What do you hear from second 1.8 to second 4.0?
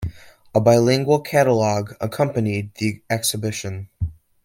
accompanied the exhibition.